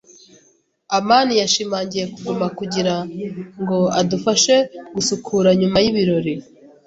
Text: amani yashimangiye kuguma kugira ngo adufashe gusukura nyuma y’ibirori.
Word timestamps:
amani 0.97 1.33
yashimangiye 1.41 2.05
kuguma 2.13 2.47
kugira 2.57 2.95
ngo 3.61 3.79
adufashe 3.99 4.55
gusukura 4.95 5.49
nyuma 5.59 5.77
y’ibirori. 5.83 6.33